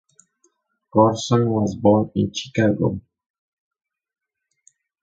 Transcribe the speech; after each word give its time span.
Corson 0.89 1.47
was 1.51 1.75
born 1.75 2.09
in 2.15 2.33
Chicago. 2.33 2.99